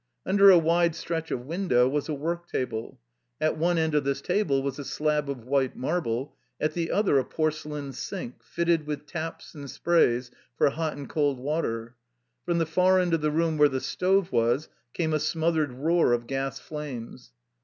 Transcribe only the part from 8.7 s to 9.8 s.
with taps and